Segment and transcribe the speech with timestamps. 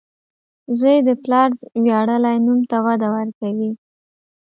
[0.79, 1.49] •زوی د پلار
[1.83, 3.71] ویاړلی نوم ته وده ورکوي.